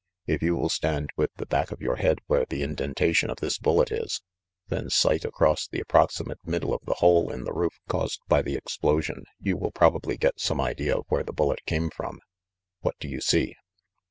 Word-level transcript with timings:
If 0.25 0.41
you 0.41 0.55
will 0.55 0.69
stand 0.69 1.11
with 1.15 1.29
the 1.35 1.45
back 1.45 1.69
of 1.71 1.79
your 1.79 1.97
head 1.97 2.17
where 2.25 2.45
the 2.49 2.63
indentation 2.63 3.29
of 3.29 3.37
this 3.37 3.59
bullet 3.59 3.91
is, 3.91 4.19
then 4.67 4.89
sight 4.89 5.23
across 5.23 5.67
the 5.67 5.79
approximate 5.79 6.39
middle 6.43 6.73
of 6.73 6.81
the 6.85 6.95
hole 6.95 7.31
in 7.31 7.43
the 7.43 7.53
roof 7.53 7.77
caused 7.87 8.19
by 8.27 8.41
the 8.41 8.55
explosion, 8.55 9.25
you 9.39 9.55
will 9.57 9.69
probably 9.69 10.17
get 10.17 10.39
some 10.39 10.59
idea 10.59 10.97
of 10.97 11.05
where 11.09 11.21
the 11.23 11.31
bullet 11.33 11.63
came 11.67 11.91
from. 11.91 12.19
What 12.79 12.95
do 12.99 13.07
you 13.07 13.21
see?" 13.21 13.53